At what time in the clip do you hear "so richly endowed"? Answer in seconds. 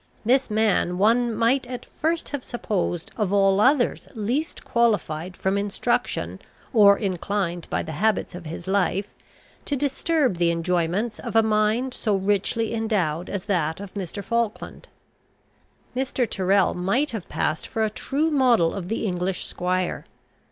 11.93-13.29